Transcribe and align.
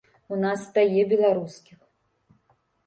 У 0.35 0.39
нас 0.43 0.63
стае 0.69 1.03
беларускіх. 1.13 1.79